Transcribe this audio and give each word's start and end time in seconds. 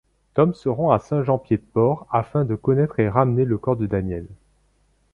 Tom 0.33 0.51
se 0.55 0.67
rend 0.67 0.89
à 0.89 0.97
Saint-Jean-Pied-de-Port 0.97 2.07
afin 2.09 2.43
de 2.43 2.53
reconnaître 2.53 2.99
et 2.99 3.07
ramener 3.07 3.45
le 3.45 3.59
corps 3.59 3.77
de 3.77 3.85
Daniel. 3.85 4.25